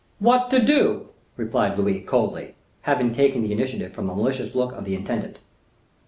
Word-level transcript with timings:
"What 0.17 0.49
to 0.49 0.59
do?" 0.59 1.09
replied 1.37 1.77
Louis, 1.77 1.99
coldly, 2.01 2.55
having 2.81 3.13
taken 3.13 3.43
the 3.43 3.51
initiative 3.51 3.93
from 3.93 4.09
a 4.09 4.15
malicious 4.15 4.55
look 4.55 4.71
of 4.73 4.83
the 4.83 4.95
intendant. 4.95 5.37